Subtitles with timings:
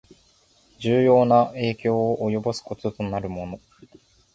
[0.79, 3.59] 重要な影響を及ぼすこととなるもの